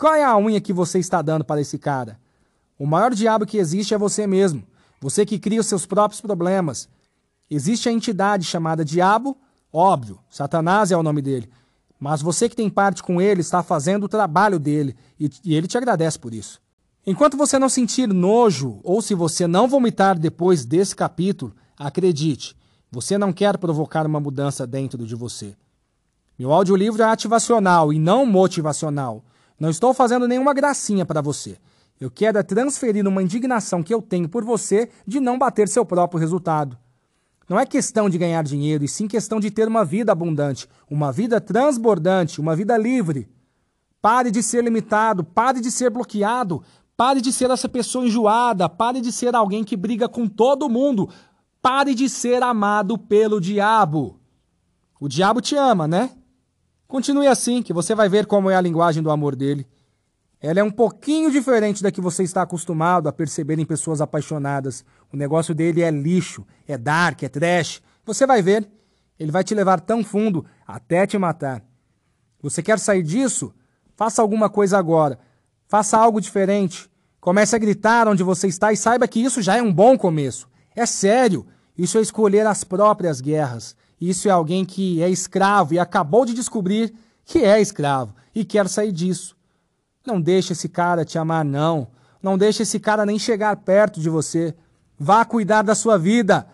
Qual 0.00 0.14
é 0.14 0.24
a 0.24 0.34
unha 0.38 0.60
que 0.62 0.72
você 0.72 0.98
está 0.98 1.20
dando 1.20 1.44
para 1.44 1.60
esse 1.60 1.78
cara? 1.78 2.18
O 2.78 2.86
maior 2.86 3.14
diabo 3.14 3.44
que 3.44 3.58
existe 3.58 3.92
é 3.92 3.98
você 3.98 4.26
mesmo. 4.26 4.64
Você 4.98 5.26
que 5.26 5.38
cria 5.38 5.60
os 5.60 5.66
seus 5.66 5.84
próprios 5.84 6.22
problemas. 6.22 6.88
Existe 7.50 7.86
a 7.86 7.92
entidade 7.92 8.44
chamada 8.44 8.82
diabo, 8.82 9.36
Óbvio, 9.72 10.18
Satanás 10.28 10.90
é 10.90 10.96
o 10.96 11.02
nome 11.02 11.22
dele. 11.22 11.48
Mas 11.98 12.22
você 12.22 12.48
que 12.48 12.56
tem 12.56 12.68
parte 12.68 13.02
com 13.02 13.20
ele 13.20 13.42
está 13.42 13.62
fazendo 13.62 14.04
o 14.04 14.08
trabalho 14.08 14.58
dele 14.58 14.96
e, 15.18 15.30
e 15.44 15.54
ele 15.54 15.68
te 15.68 15.76
agradece 15.76 16.18
por 16.18 16.32
isso. 16.32 16.60
Enquanto 17.06 17.36
você 17.36 17.58
não 17.58 17.68
sentir 17.68 18.08
nojo 18.08 18.80
ou 18.82 19.00
se 19.00 19.14
você 19.14 19.46
não 19.46 19.68
vomitar 19.68 20.18
depois 20.18 20.64
desse 20.64 20.96
capítulo, 20.96 21.54
acredite, 21.78 22.56
você 22.90 23.16
não 23.16 23.32
quer 23.32 23.58
provocar 23.58 24.06
uma 24.06 24.18
mudança 24.18 24.66
dentro 24.66 25.06
de 25.06 25.14
você. 25.14 25.54
Meu 26.38 26.52
audiolivro 26.52 27.02
é 27.02 27.06
ativacional 27.06 27.92
e 27.92 27.98
não 27.98 28.26
motivacional. 28.26 29.22
Não 29.60 29.68
estou 29.68 29.92
fazendo 29.92 30.26
nenhuma 30.26 30.54
gracinha 30.54 31.04
para 31.04 31.20
você. 31.20 31.58
Eu 32.00 32.10
quero 32.10 32.38
é 32.38 32.42
transferir 32.42 33.06
uma 33.06 33.22
indignação 33.22 33.82
que 33.82 33.92
eu 33.92 34.00
tenho 34.00 34.26
por 34.26 34.42
você 34.42 34.88
de 35.06 35.20
não 35.20 35.38
bater 35.38 35.68
seu 35.68 35.84
próprio 35.84 36.18
resultado. 36.18 36.78
Não 37.46 37.60
é 37.60 37.66
questão 37.66 38.08
de 38.08 38.16
ganhar 38.16 38.42
dinheiro, 38.42 38.84
e 38.84 38.88
sim 38.88 39.06
questão 39.06 39.38
de 39.38 39.50
ter 39.50 39.68
uma 39.68 39.84
vida 39.84 40.10
abundante, 40.10 40.66
uma 40.88 41.12
vida 41.12 41.38
transbordante, 41.40 42.40
uma 42.40 42.56
vida 42.56 42.74
livre. 42.78 43.28
Pare 44.00 44.30
de 44.30 44.42
ser 44.42 44.64
limitado, 44.64 45.22
pare 45.22 45.60
de 45.60 45.70
ser 45.70 45.90
bloqueado, 45.90 46.62
pare 46.96 47.20
de 47.20 47.30
ser 47.30 47.50
essa 47.50 47.68
pessoa 47.68 48.06
enjoada, 48.06 48.66
pare 48.66 49.02
de 49.02 49.12
ser 49.12 49.34
alguém 49.34 49.62
que 49.62 49.76
briga 49.76 50.08
com 50.08 50.26
todo 50.26 50.70
mundo, 50.70 51.10
pare 51.60 51.94
de 51.94 52.08
ser 52.08 52.42
amado 52.42 52.96
pelo 52.96 53.38
diabo. 53.38 54.18
O 54.98 55.06
diabo 55.06 55.42
te 55.42 55.54
ama, 55.54 55.86
né? 55.86 56.10
Continue 56.90 57.28
assim, 57.28 57.62
que 57.62 57.72
você 57.72 57.94
vai 57.94 58.08
ver 58.08 58.26
como 58.26 58.50
é 58.50 58.56
a 58.56 58.60
linguagem 58.60 59.00
do 59.00 59.12
amor 59.12 59.36
dele. 59.36 59.64
Ela 60.40 60.58
é 60.58 60.64
um 60.64 60.72
pouquinho 60.72 61.30
diferente 61.30 61.84
da 61.84 61.92
que 61.92 62.00
você 62.00 62.24
está 62.24 62.42
acostumado 62.42 63.08
a 63.08 63.12
perceber 63.12 63.60
em 63.60 63.64
pessoas 63.64 64.00
apaixonadas. 64.00 64.84
O 65.12 65.16
negócio 65.16 65.54
dele 65.54 65.82
é 65.82 65.90
lixo, 65.92 66.44
é 66.66 66.76
dark, 66.76 67.22
é 67.22 67.28
trash. 67.28 67.80
Você 68.04 68.26
vai 68.26 68.42
ver. 68.42 68.68
Ele 69.20 69.30
vai 69.30 69.44
te 69.44 69.54
levar 69.54 69.78
tão 69.78 70.02
fundo 70.02 70.44
até 70.66 71.06
te 71.06 71.16
matar. 71.16 71.62
Você 72.42 72.60
quer 72.60 72.80
sair 72.80 73.04
disso? 73.04 73.54
Faça 73.94 74.20
alguma 74.20 74.50
coisa 74.50 74.76
agora. 74.76 75.16
Faça 75.68 75.96
algo 75.96 76.20
diferente. 76.20 76.90
Comece 77.20 77.54
a 77.54 77.58
gritar 77.60 78.08
onde 78.08 78.24
você 78.24 78.48
está 78.48 78.72
e 78.72 78.76
saiba 78.76 79.06
que 79.06 79.20
isso 79.20 79.40
já 79.40 79.56
é 79.56 79.62
um 79.62 79.72
bom 79.72 79.96
começo. 79.96 80.48
É 80.74 80.84
sério. 80.86 81.46
Isso 81.78 81.98
é 81.98 82.00
escolher 82.00 82.48
as 82.48 82.64
próprias 82.64 83.20
guerras. 83.20 83.76
Isso 84.00 84.28
é 84.28 84.30
alguém 84.30 84.64
que 84.64 85.02
é 85.02 85.10
escravo 85.10 85.74
e 85.74 85.78
acabou 85.78 86.24
de 86.24 86.32
descobrir 86.32 86.94
que 87.24 87.40
é 87.40 87.60
escravo 87.60 88.14
e 88.34 88.44
quer 88.44 88.68
sair 88.68 88.92
disso. 88.92 89.36
Não 90.06 90.20
deixe 90.20 90.52
esse 90.52 90.68
cara 90.68 91.04
te 91.04 91.18
amar, 91.18 91.44
não. 91.44 91.88
Não 92.22 92.38
deixe 92.38 92.62
esse 92.62 92.80
cara 92.80 93.04
nem 93.04 93.18
chegar 93.18 93.54
perto 93.56 94.00
de 94.00 94.08
você. 94.08 94.54
Vá 94.98 95.24
cuidar 95.24 95.62
da 95.62 95.74
sua 95.74 95.98
vida. 95.98 96.46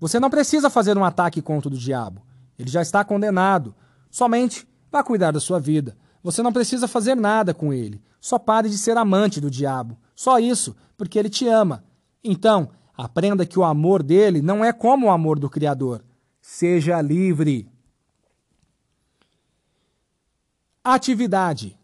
Você 0.00 0.18
não 0.18 0.28
precisa 0.28 0.68
fazer 0.68 0.98
um 0.98 1.04
ataque 1.04 1.40
contra 1.40 1.68
o 1.68 1.76
diabo. 1.76 2.20
Ele 2.58 2.70
já 2.70 2.82
está 2.82 3.04
condenado. 3.04 3.74
Somente 4.10 4.66
vá 4.90 5.02
cuidar 5.02 5.30
da 5.30 5.40
sua 5.40 5.60
vida. 5.60 5.96
Você 6.22 6.42
não 6.42 6.52
precisa 6.52 6.88
fazer 6.88 7.14
nada 7.14 7.54
com 7.54 7.72
ele. 7.72 8.02
Só 8.20 8.38
pare 8.38 8.68
de 8.68 8.76
ser 8.76 8.96
amante 8.96 9.40
do 9.40 9.50
diabo. 9.50 9.96
Só 10.14 10.38
isso, 10.38 10.74
porque 10.96 11.18
ele 11.18 11.30
te 11.30 11.46
ama. 11.46 11.84
Então, 12.24 12.70
aprenda 12.96 13.46
que 13.46 13.58
o 13.58 13.64
amor 13.64 14.02
dele 14.02 14.42
não 14.42 14.64
é 14.64 14.72
como 14.72 15.06
o 15.06 15.10
amor 15.10 15.38
do 15.38 15.48
Criador. 15.48 16.02
Seja 16.48 17.02
livre. 17.02 17.68
Atividade. 20.82 21.76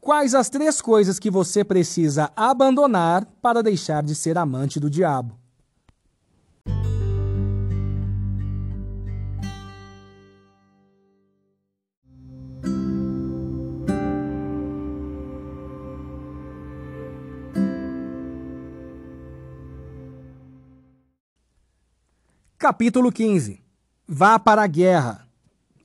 Quais 0.00 0.36
as 0.36 0.48
três 0.48 0.80
coisas 0.80 1.18
que 1.18 1.32
você 1.32 1.64
precisa 1.64 2.32
abandonar 2.36 3.26
para 3.42 3.60
deixar 3.60 4.04
de 4.04 4.14
ser 4.14 4.38
amante 4.38 4.78
do 4.78 4.88
diabo? 4.88 5.36
Capítulo 22.68 23.10
15 23.10 23.62
Vá 24.06 24.38
para 24.38 24.60
a 24.60 24.66
guerra. 24.66 25.26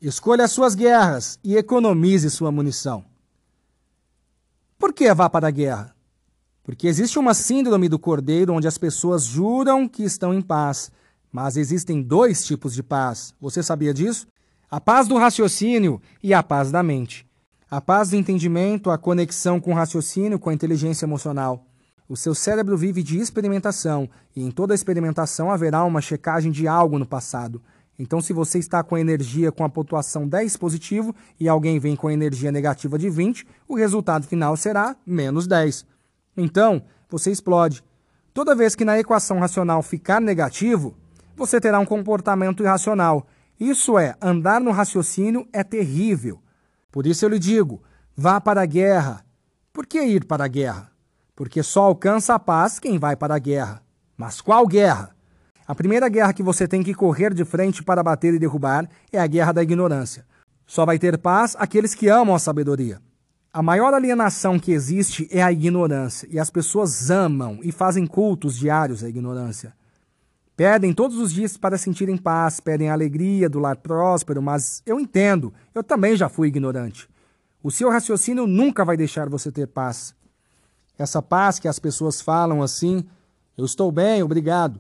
Escolha 0.02 0.44
as 0.44 0.52
suas 0.52 0.76
guerras 0.76 1.40
e 1.42 1.56
economize 1.56 2.30
sua 2.30 2.52
munição. 2.52 3.06
Por 4.78 4.92
que 4.92 5.14
vá 5.14 5.30
para 5.30 5.48
a 5.48 5.50
guerra? 5.50 5.96
Porque 6.62 6.86
existe 6.86 7.18
uma 7.18 7.34
síndrome 7.34 7.88
do 7.88 7.98
cordeiro 7.98 8.54
onde 8.54 8.68
as 8.68 8.78
pessoas 8.78 9.24
juram 9.24 9.88
que 9.88 10.04
estão 10.04 10.34
em 10.34 10.42
paz, 10.42 10.92
mas 11.32 11.56
existem 11.56 12.02
dois 12.02 12.46
tipos 12.46 12.74
de 12.74 12.84
paz. 12.84 13.34
Você 13.40 13.64
sabia 13.64 13.94
disso? 13.94 14.28
A 14.70 14.82
paz 14.82 15.08
do 15.08 15.16
raciocínio 15.16 16.02
e 16.22 16.34
a 16.34 16.44
paz 16.44 16.70
da 16.70 16.84
mente. 16.84 17.26
A 17.72 17.80
paz 17.80 18.10
do 18.10 18.18
entendimento, 18.18 18.92
a 18.92 18.98
conexão 18.98 19.58
com 19.58 19.72
o 19.72 19.76
raciocínio, 19.76 20.38
com 20.38 20.50
a 20.50 20.54
inteligência 20.54 21.06
emocional. 21.06 21.66
O 22.08 22.18
seu 22.18 22.36
cérebro 22.36 22.78
vive 22.78 23.02
de 23.02 23.18
experimentação, 23.20 24.10
e 24.36 24.44
em 24.44 24.52
toda 24.52 24.76
experimentação 24.76 25.50
haverá 25.50 25.84
uma 25.84 26.02
checagem 26.02 26.52
de 26.52 26.68
algo 26.68 27.00
no 27.00 27.06
passado. 27.06 27.62
Então, 27.98 28.20
se 28.20 28.34
você 28.34 28.60
está 28.60 28.84
com 28.84 28.98
energia 28.98 29.52
com 29.52 29.64
a 29.64 29.70
pontuação 29.70 30.28
10 30.28 30.58
positivo 30.58 31.16
e 31.40 31.48
alguém 31.48 31.80
vem 31.80 31.96
com 31.96 32.10
energia 32.10 32.52
negativa 32.52 32.98
de 32.98 33.10
20, 33.10 33.48
o 33.68 33.76
resultado 33.76 34.28
final 34.28 34.58
será 34.58 34.96
menos 35.06 35.48
10. 35.48 35.86
Então, 36.36 36.84
você 37.10 37.32
explode. 37.32 37.84
Toda 38.34 38.56
vez 38.56 38.74
que 38.74 38.84
na 38.84 39.00
equação 39.00 39.40
racional 39.40 39.84
ficar 39.84 40.20
negativo, 40.20 40.98
você 41.36 41.62
terá 41.62 41.80
um 41.80 41.86
comportamento 41.86 42.64
irracional. 42.64 43.28
Isso 43.60 43.98
é, 43.98 44.16
andar 44.20 44.60
no 44.60 44.72
raciocínio 44.72 45.48
é 45.54 45.64
terrível. 45.64 46.42
Por 46.92 47.06
isso 47.06 47.24
eu 47.24 47.30
lhe 47.30 47.40
digo: 47.40 47.82
vá 48.18 48.42
para 48.42 48.64
a 48.64 48.66
guerra. 48.66 49.24
Por 49.72 49.86
que 49.86 50.02
ir 50.02 50.26
para 50.26 50.46
a 50.46 50.48
guerra? 50.48 50.93
Porque 51.36 51.64
só 51.64 51.84
alcança 51.84 52.36
a 52.36 52.40
paz 52.40 52.80
quem 52.80 53.00
vai 53.00 53.16
para 53.16 53.36
a 53.36 53.40
guerra. 53.40 53.82
Mas 54.16 54.40
qual 54.40 54.68
guerra? 54.68 55.16
A 55.68 55.74
primeira 55.74 56.10
guerra 56.10 56.34
que 56.34 56.44
você 56.44 56.68
tem 56.68 56.84
que 56.84 56.94
correr 56.94 57.34
de 57.34 57.44
frente 57.46 57.82
para 57.82 58.04
bater 58.04 58.34
e 58.34 58.40
derrubar 58.40 58.88
é 59.12 59.20
a 59.20 59.28
guerra 59.28 59.54
da 59.54 59.64
ignorância. 59.64 60.26
Só 60.66 60.86
vai 60.86 61.00
ter 61.00 61.18
paz 61.18 61.56
aqueles 61.58 61.96
que 61.96 62.08
amam 62.08 62.36
a 62.36 62.40
sabedoria. 62.40 63.02
A 63.52 63.62
maior 63.62 63.94
alienação 63.94 64.60
que 64.60 64.72
existe 64.72 65.28
é 65.32 65.42
a 65.42 65.52
ignorância, 65.52 66.28
e 66.32 66.40
as 66.40 66.50
pessoas 66.50 67.12
amam 67.12 67.60
e 67.62 67.72
fazem 67.72 68.08
cultos 68.08 68.58
diários 68.58 69.04
à 69.04 69.10
ignorância. 69.10 69.74
Pedem 70.56 70.94
todos 70.94 71.18
os 71.18 71.32
dias 71.32 71.56
para 71.56 71.78
sentirem 71.78 72.18
paz, 72.18 72.60
pedem 72.60 72.90
alegria 72.90 73.48
do 73.48 73.60
lar 73.60 73.76
próspero, 73.76 74.42
mas 74.42 74.82
eu 74.86 75.00
entendo, 75.00 75.54
eu 75.74 75.84
também 75.84 76.16
já 76.16 76.30
fui 76.30 76.48
ignorante. 76.48 77.08
O 77.62 77.72
seu 77.72 77.90
raciocínio 77.90 78.48
nunca 78.48 78.84
vai 78.84 78.98
deixar 78.98 79.30
você 79.30 79.52
ter 79.52 79.68
paz. 79.68 80.16
Essa 80.98 81.22
paz 81.22 81.60
que 81.60 81.68
as 81.68 81.80
pessoas 81.80 82.22
falam 82.22 82.62
assim, 82.62 83.04
eu 83.58 83.66
estou 83.66 83.92
bem, 83.92 84.22
obrigado. 84.22 84.80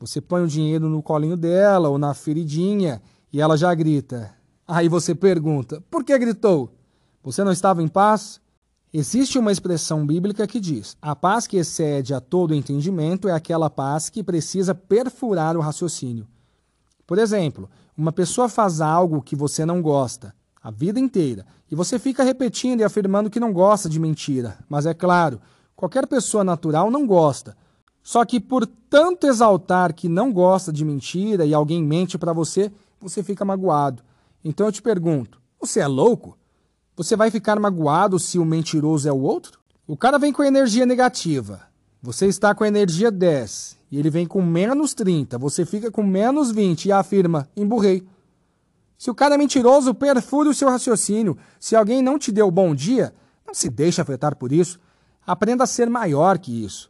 Você 0.00 0.20
põe 0.20 0.42
o 0.42 0.48
dinheiro 0.48 0.88
no 0.88 1.02
colinho 1.02 1.36
dela 1.36 1.88
ou 1.88 1.98
na 1.98 2.14
feridinha 2.14 3.00
e 3.32 3.40
ela 3.40 3.56
já 3.56 3.72
grita. 3.74 4.34
Aí 4.66 4.88
você 4.88 5.14
pergunta: 5.14 5.82
por 5.90 6.04
que 6.04 6.18
gritou? 6.18 6.72
Você 7.22 7.44
não 7.44 7.52
estava 7.52 7.82
em 7.82 7.88
paz? 7.88 8.40
Existe 8.92 9.38
uma 9.38 9.52
expressão 9.52 10.06
bíblica 10.06 10.46
que 10.46 10.58
diz: 10.58 10.96
a 11.00 11.14
paz 11.14 11.46
que 11.46 11.56
excede 11.56 12.12
a 12.14 12.20
todo 12.20 12.54
entendimento 12.54 13.28
é 13.28 13.32
aquela 13.32 13.70
paz 13.70 14.10
que 14.10 14.24
precisa 14.24 14.74
perfurar 14.74 15.56
o 15.56 15.60
raciocínio. 15.60 16.26
Por 17.06 17.18
exemplo, 17.18 17.70
uma 17.96 18.12
pessoa 18.12 18.48
faz 18.48 18.80
algo 18.80 19.22
que 19.22 19.36
você 19.36 19.64
não 19.64 19.80
gosta 19.80 20.34
a 20.62 20.70
vida 20.70 21.00
inteira 21.00 21.44
e 21.70 21.74
você 21.74 21.98
fica 21.98 22.22
repetindo 22.22 22.80
e 22.80 22.84
afirmando 22.84 23.30
que 23.30 23.40
não 23.40 23.52
gosta 23.52 23.88
de 23.88 23.98
mentira. 23.98 24.58
Mas 24.68 24.86
é 24.86 24.94
claro, 24.94 25.40
qualquer 25.74 26.06
pessoa 26.06 26.44
natural 26.44 26.90
não 26.90 27.06
gosta. 27.06 27.56
Só 28.02 28.24
que 28.24 28.38
por 28.38 28.66
tanto 28.66 29.26
exaltar 29.26 29.94
que 29.94 30.08
não 30.08 30.32
gosta 30.32 30.72
de 30.72 30.84
mentira 30.84 31.44
e 31.46 31.54
alguém 31.54 31.82
mente 31.82 32.18
para 32.18 32.32
você, 32.32 32.70
você 33.00 33.22
fica 33.22 33.44
magoado. 33.44 34.02
Então 34.44 34.66
eu 34.66 34.72
te 34.72 34.82
pergunto: 34.82 35.40
você 35.60 35.80
é 35.80 35.86
louco? 35.86 36.36
Você 36.96 37.16
vai 37.16 37.30
ficar 37.30 37.58
magoado 37.58 38.18
se 38.18 38.38
o 38.38 38.44
mentiroso 38.44 39.08
é 39.08 39.12
o 39.12 39.20
outro? 39.20 39.58
O 39.86 39.96
cara 39.96 40.18
vem 40.18 40.32
com 40.32 40.44
energia 40.44 40.84
negativa. 40.84 41.62
Você 42.02 42.26
está 42.26 42.54
com 42.54 42.64
energia 42.64 43.10
10 43.10 43.78
e 43.90 43.98
ele 43.98 44.10
vem 44.10 44.26
com 44.26 44.42
menos 44.42 44.92
30. 44.92 45.38
Você 45.38 45.64
fica 45.64 45.90
com 45.90 46.02
menos 46.02 46.50
20 46.50 46.86
e 46.86 46.92
afirma: 46.92 47.48
emburrei. 47.56 48.06
Se 49.02 49.10
o 49.10 49.14
cara 49.16 49.34
é 49.34 49.36
mentiroso, 49.36 49.92
perfure 49.92 50.48
o 50.48 50.54
seu 50.54 50.70
raciocínio. 50.70 51.36
Se 51.58 51.74
alguém 51.74 52.00
não 52.00 52.16
te 52.16 52.30
deu 52.30 52.48
bom 52.52 52.72
dia, 52.72 53.12
não 53.44 53.52
se 53.52 53.68
deixe 53.68 54.00
afetar 54.00 54.36
por 54.36 54.52
isso. 54.52 54.78
Aprenda 55.26 55.64
a 55.64 55.66
ser 55.66 55.90
maior 55.90 56.38
que 56.38 56.64
isso. 56.64 56.88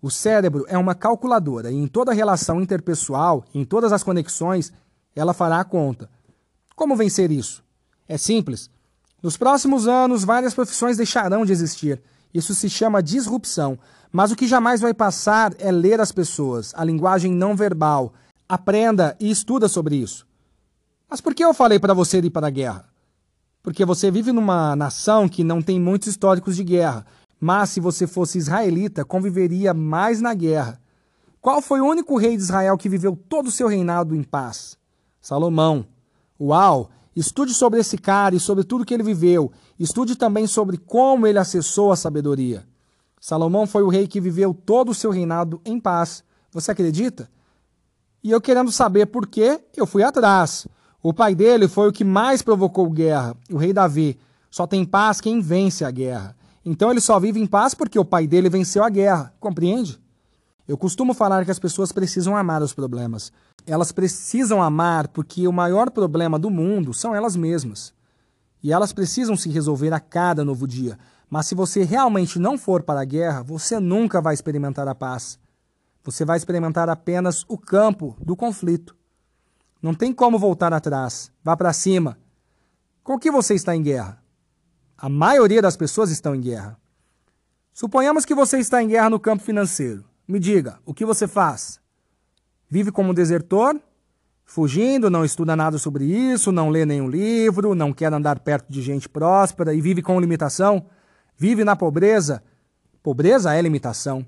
O 0.00 0.08
cérebro 0.08 0.64
é 0.68 0.78
uma 0.78 0.94
calculadora 0.94 1.72
e 1.72 1.74
em 1.74 1.88
toda 1.88 2.12
relação 2.12 2.62
interpessoal, 2.62 3.44
em 3.52 3.64
todas 3.64 3.92
as 3.92 4.04
conexões, 4.04 4.72
ela 5.16 5.34
fará 5.34 5.58
a 5.58 5.64
conta. 5.64 6.08
Como 6.76 6.94
vencer 6.94 7.32
isso? 7.32 7.64
É 8.06 8.16
simples. 8.16 8.70
Nos 9.20 9.36
próximos 9.36 9.88
anos, 9.88 10.22
várias 10.22 10.54
profissões 10.54 10.96
deixarão 10.96 11.44
de 11.44 11.50
existir. 11.50 12.00
Isso 12.32 12.54
se 12.54 12.70
chama 12.70 13.02
disrupção. 13.02 13.76
Mas 14.12 14.30
o 14.30 14.36
que 14.36 14.46
jamais 14.46 14.80
vai 14.80 14.94
passar 14.94 15.52
é 15.58 15.72
ler 15.72 16.00
as 16.00 16.12
pessoas, 16.12 16.72
a 16.76 16.84
linguagem 16.84 17.32
não 17.32 17.56
verbal. 17.56 18.14
Aprenda 18.48 19.16
e 19.18 19.28
estuda 19.28 19.66
sobre 19.66 19.96
isso. 19.96 20.27
Mas 21.08 21.20
por 21.20 21.34
que 21.34 21.44
eu 21.44 21.54
falei 21.54 21.78
para 21.78 21.94
você 21.94 22.18
ir 22.18 22.30
para 22.30 22.48
a 22.48 22.50
guerra? 22.50 22.88
Porque 23.62 23.84
você 23.84 24.10
vive 24.10 24.30
numa 24.32 24.76
nação 24.76 25.28
que 25.28 25.42
não 25.42 25.62
tem 25.62 25.80
muitos 25.80 26.08
históricos 26.08 26.54
de 26.54 26.64
guerra, 26.64 27.06
mas 27.40 27.70
se 27.70 27.80
você 27.80 28.06
fosse 28.06 28.38
israelita, 28.38 29.04
conviveria 29.04 29.72
mais 29.72 30.20
na 30.20 30.34
guerra. 30.34 30.80
Qual 31.40 31.62
foi 31.62 31.80
o 31.80 31.86
único 31.86 32.18
rei 32.18 32.36
de 32.36 32.42
Israel 32.42 32.76
que 32.76 32.88
viveu 32.88 33.16
todo 33.16 33.46
o 33.46 33.52
seu 33.52 33.68
reinado 33.68 34.14
em 34.14 34.22
paz? 34.22 34.76
Salomão. 35.20 35.86
Uau! 36.40 36.90
Estude 37.16 37.52
sobre 37.52 37.80
esse 37.80 37.98
cara 37.98 38.34
e 38.36 38.40
sobre 38.40 38.62
tudo 38.62 38.84
que 38.84 38.94
ele 38.94 39.02
viveu. 39.02 39.50
Estude 39.78 40.14
também 40.14 40.46
sobre 40.46 40.76
como 40.76 41.26
ele 41.26 41.38
acessou 41.38 41.90
a 41.90 41.96
sabedoria. 41.96 42.64
Salomão 43.20 43.66
foi 43.66 43.82
o 43.82 43.88
rei 43.88 44.06
que 44.06 44.20
viveu 44.20 44.54
todo 44.54 44.90
o 44.90 44.94
seu 44.94 45.10
reinado 45.10 45.60
em 45.64 45.80
paz. 45.80 46.22
Você 46.52 46.70
acredita? 46.70 47.28
E 48.22 48.30
eu 48.30 48.40
querendo 48.40 48.70
saber 48.70 49.06
por 49.06 49.26
quê, 49.26 49.60
eu 49.76 49.86
fui 49.86 50.02
atrás. 50.02 50.66
O 51.02 51.14
pai 51.14 51.34
dele 51.34 51.68
foi 51.68 51.88
o 51.88 51.92
que 51.92 52.04
mais 52.04 52.42
provocou 52.42 52.90
guerra, 52.90 53.36
o 53.50 53.56
rei 53.56 53.72
Davi. 53.72 54.18
Só 54.50 54.66
tem 54.66 54.84
paz 54.84 55.20
quem 55.20 55.40
vence 55.40 55.84
a 55.84 55.90
guerra. 55.90 56.36
Então 56.64 56.90
ele 56.90 57.00
só 57.00 57.18
vive 57.20 57.40
em 57.40 57.46
paz 57.46 57.74
porque 57.74 57.98
o 57.98 58.04
pai 58.04 58.26
dele 58.26 58.50
venceu 58.50 58.82
a 58.82 58.90
guerra. 58.90 59.32
Compreende? 59.38 60.00
Eu 60.66 60.76
costumo 60.76 61.14
falar 61.14 61.44
que 61.44 61.50
as 61.50 61.58
pessoas 61.58 61.92
precisam 61.92 62.36
amar 62.36 62.62
os 62.62 62.74
problemas. 62.74 63.32
Elas 63.66 63.92
precisam 63.92 64.60
amar 64.60 65.08
porque 65.08 65.46
o 65.46 65.52
maior 65.52 65.90
problema 65.90 66.38
do 66.38 66.50
mundo 66.50 66.92
são 66.92 67.14
elas 67.14 67.36
mesmas. 67.36 67.94
E 68.62 68.72
elas 68.72 68.92
precisam 68.92 69.36
se 69.36 69.48
resolver 69.48 69.94
a 69.94 70.00
cada 70.00 70.44
novo 70.44 70.66
dia. 70.66 70.98
Mas 71.30 71.46
se 71.46 71.54
você 71.54 71.84
realmente 71.84 72.38
não 72.38 72.58
for 72.58 72.82
para 72.82 73.00
a 73.00 73.04
guerra, 73.04 73.42
você 73.42 73.78
nunca 73.78 74.20
vai 74.20 74.34
experimentar 74.34 74.88
a 74.88 74.94
paz. 74.94 75.38
Você 76.02 76.24
vai 76.24 76.36
experimentar 76.36 76.88
apenas 76.88 77.44
o 77.48 77.56
campo 77.56 78.16
do 78.20 78.34
conflito. 78.34 78.97
Não 79.80 79.94
tem 79.94 80.12
como 80.12 80.38
voltar 80.38 80.72
atrás. 80.72 81.30
Vá 81.42 81.56
para 81.56 81.72
cima. 81.72 82.18
Com 83.02 83.18
que 83.18 83.30
você 83.30 83.54
está 83.54 83.74
em 83.74 83.82
guerra? 83.82 84.22
A 84.96 85.08
maioria 85.08 85.62
das 85.62 85.76
pessoas 85.76 86.10
estão 86.10 86.34
em 86.34 86.40
guerra. 86.40 86.78
Suponhamos 87.72 88.24
que 88.24 88.34
você 88.34 88.58
está 88.58 88.82
em 88.82 88.88
guerra 88.88 89.08
no 89.08 89.20
campo 89.20 89.44
financeiro. 89.44 90.04
Me 90.26 90.40
diga, 90.40 90.78
o 90.84 90.92
que 90.92 91.04
você 91.04 91.28
faz? 91.28 91.80
Vive 92.68 92.90
como 92.90 93.14
desertor? 93.14 93.80
Fugindo, 94.44 95.08
não 95.08 95.24
estuda 95.24 95.54
nada 95.54 95.78
sobre 95.78 96.04
isso, 96.04 96.50
não 96.50 96.70
lê 96.70 96.84
nenhum 96.84 97.08
livro, 97.08 97.74
não 97.74 97.92
quer 97.92 98.12
andar 98.12 98.40
perto 98.40 98.68
de 98.68 98.82
gente 98.82 99.08
próspera 99.08 99.72
e 99.72 99.80
vive 99.80 100.02
com 100.02 100.20
limitação? 100.20 100.86
Vive 101.36 101.64
na 101.64 101.76
pobreza? 101.76 102.42
Pobreza 103.02 103.54
é 103.54 103.62
limitação. 103.62 104.26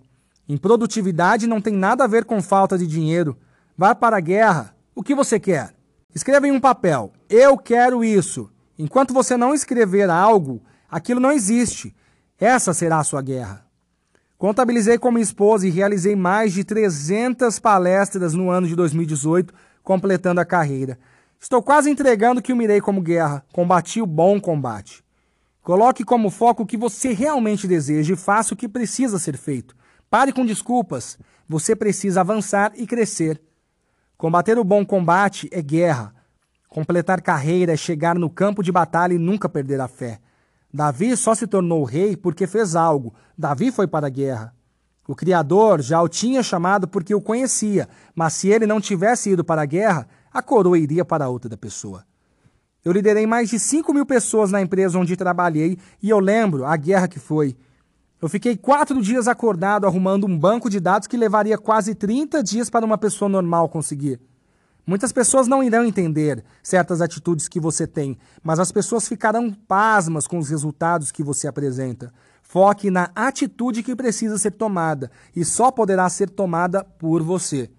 Improdutividade 0.48 1.46
não 1.46 1.60
tem 1.60 1.74
nada 1.74 2.04
a 2.04 2.06
ver 2.06 2.24
com 2.24 2.40
falta 2.40 2.78
de 2.78 2.86
dinheiro. 2.86 3.36
Vá 3.76 3.94
para 3.94 4.16
a 4.16 4.20
guerra. 4.20 4.74
O 5.00 5.02
que 5.02 5.14
você 5.14 5.40
quer? 5.40 5.74
Escreva 6.14 6.46
em 6.46 6.50
um 6.50 6.60
papel. 6.60 7.10
Eu 7.26 7.56
quero 7.56 8.04
isso. 8.04 8.50
Enquanto 8.78 9.14
você 9.14 9.34
não 9.34 9.54
escrever 9.54 10.10
algo, 10.10 10.60
aquilo 10.90 11.18
não 11.18 11.32
existe. 11.32 11.96
Essa 12.38 12.74
será 12.74 12.98
a 12.98 13.02
sua 13.02 13.22
guerra. 13.22 13.64
Contabilizei 14.36 14.98
com 14.98 15.10
minha 15.10 15.22
esposa 15.22 15.66
e 15.66 15.70
realizei 15.70 16.14
mais 16.14 16.52
de 16.52 16.64
300 16.64 17.58
palestras 17.58 18.34
no 18.34 18.50
ano 18.50 18.66
de 18.66 18.76
2018, 18.76 19.54
completando 19.82 20.38
a 20.38 20.44
carreira. 20.44 20.98
Estou 21.40 21.62
quase 21.62 21.88
entregando 21.88 22.40
o 22.40 22.42
que 22.42 22.52
eu 22.52 22.56
mirei 22.56 22.82
como 22.82 23.00
guerra. 23.00 23.42
Combati 23.54 24.02
o 24.02 24.06
bom 24.06 24.38
combate. 24.38 25.02
Coloque 25.62 26.04
como 26.04 26.28
foco 26.28 26.64
o 26.64 26.66
que 26.66 26.76
você 26.76 27.14
realmente 27.14 27.66
deseja 27.66 28.12
e 28.12 28.18
faça 28.18 28.52
o 28.52 28.56
que 28.56 28.68
precisa 28.68 29.18
ser 29.18 29.38
feito. 29.38 29.74
Pare 30.10 30.30
com 30.30 30.44
desculpas. 30.44 31.18
Você 31.48 31.74
precisa 31.74 32.20
avançar 32.20 32.72
e 32.76 32.86
crescer. 32.86 33.40
Combater 34.20 34.58
o 34.58 34.64
bom 34.64 34.84
combate 34.84 35.48
é 35.50 35.62
guerra. 35.62 36.12
Completar 36.68 37.22
carreira 37.22 37.72
é 37.72 37.76
chegar 37.76 38.18
no 38.18 38.28
campo 38.28 38.62
de 38.62 38.70
batalha 38.70 39.14
e 39.14 39.18
nunca 39.18 39.48
perder 39.48 39.80
a 39.80 39.88
fé. 39.88 40.18
Davi 40.70 41.16
só 41.16 41.34
se 41.34 41.46
tornou 41.46 41.84
rei 41.84 42.14
porque 42.18 42.46
fez 42.46 42.76
algo. 42.76 43.14
Davi 43.36 43.72
foi 43.72 43.86
para 43.86 44.08
a 44.08 44.10
guerra. 44.10 44.54
O 45.08 45.14
Criador 45.14 45.80
já 45.80 46.02
o 46.02 46.06
tinha 46.08 46.42
chamado 46.42 46.86
porque 46.86 47.14
o 47.14 47.20
conhecia, 47.22 47.88
mas 48.14 48.34
se 48.34 48.50
ele 48.50 48.66
não 48.66 48.78
tivesse 48.78 49.30
ido 49.30 49.42
para 49.42 49.62
a 49.62 49.64
guerra, 49.64 50.06
a 50.30 50.42
coroa 50.42 50.78
iria 50.78 51.02
para 51.02 51.30
outra 51.30 51.56
pessoa. 51.56 52.04
Eu 52.84 52.92
liderei 52.92 53.26
mais 53.26 53.48
de 53.48 53.58
5 53.58 53.90
mil 53.94 54.04
pessoas 54.04 54.50
na 54.50 54.60
empresa 54.60 54.98
onde 54.98 55.16
trabalhei 55.16 55.78
e 56.02 56.10
eu 56.10 56.18
lembro 56.18 56.66
a 56.66 56.76
guerra 56.76 57.08
que 57.08 57.18
foi. 57.18 57.56
Eu 58.20 58.28
fiquei 58.28 58.54
quatro 58.54 59.00
dias 59.00 59.26
acordado 59.26 59.86
arrumando 59.86 60.26
um 60.26 60.38
banco 60.38 60.68
de 60.68 60.78
dados 60.78 61.08
que 61.08 61.16
levaria 61.16 61.56
quase 61.56 61.94
30 61.94 62.42
dias 62.42 62.68
para 62.68 62.84
uma 62.84 62.98
pessoa 62.98 63.30
normal 63.30 63.68
conseguir. 63.68 64.20
Muitas 64.86 65.10
pessoas 65.10 65.46
não 65.46 65.62
irão 65.62 65.84
entender 65.84 66.44
certas 66.62 67.00
atitudes 67.00 67.48
que 67.48 67.60
você 67.60 67.86
tem, 67.86 68.18
mas 68.42 68.58
as 68.58 68.70
pessoas 68.70 69.08
ficarão 69.08 69.50
pasmas 69.50 70.26
com 70.26 70.36
os 70.36 70.50
resultados 70.50 71.10
que 71.10 71.22
você 71.22 71.48
apresenta. 71.48 72.12
Foque 72.42 72.90
na 72.90 73.10
atitude 73.14 73.82
que 73.82 73.96
precisa 73.96 74.36
ser 74.36 74.50
tomada 74.50 75.10
e 75.34 75.44
só 75.44 75.70
poderá 75.70 76.08
ser 76.08 76.28
tomada 76.28 76.84
por 76.84 77.22
você. 77.22 77.70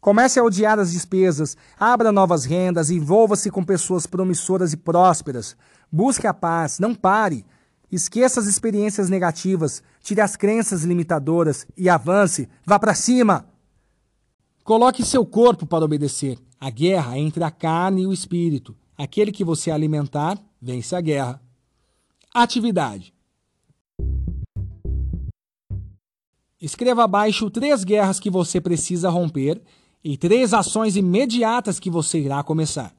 Comece 0.00 0.38
a 0.38 0.44
odiar 0.44 0.78
as 0.78 0.92
despesas, 0.92 1.56
abra 1.78 2.12
novas 2.12 2.44
rendas, 2.44 2.88
envolva-se 2.88 3.50
com 3.50 3.64
pessoas 3.64 4.06
promissoras 4.06 4.72
e 4.72 4.76
prósperas. 4.76 5.56
Busque 5.90 6.26
a 6.26 6.32
paz, 6.32 6.78
não 6.78 6.94
pare. 6.94 7.44
Esqueça 7.90 8.38
as 8.38 8.46
experiências 8.46 9.08
negativas, 9.08 9.82
tire 10.02 10.20
as 10.20 10.36
crenças 10.36 10.84
limitadoras 10.84 11.66
e 11.76 11.88
avance. 11.88 12.48
Vá 12.64 12.78
para 12.78 12.94
cima! 12.94 13.48
Coloque 14.62 15.02
seu 15.02 15.24
corpo 15.24 15.64
para 15.64 15.84
obedecer. 15.84 16.38
A 16.60 16.68
guerra 16.68 17.16
é 17.16 17.20
entre 17.20 17.42
a 17.42 17.50
carne 17.50 18.02
e 18.02 18.06
o 18.06 18.12
espírito. 18.12 18.76
Aquele 18.96 19.32
que 19.32 19.42
você 19.42 19.70
alimentar, 19.70 20.38
vence 20.60 20.94
a 20.94 21.00
guerra. 21.00 21.40
Atividade. 22.34 23.14
Escreva 26.60 27.04
abaixo 27.04 27.48
três 27.48 27.84
guerras 27.84 28.20
que 28.20 28.28
você 28.28 28.60
precisa 28.60 29.08
romper 29.08 29.62
e 30.04 30.18
três 30.18 30.52
ações 30.52 30.96
imediatas 30.96 31.80
que 31.80 31.88
você 31.88 32.18
irá 32.18 32.42
começar. 32.42 32.97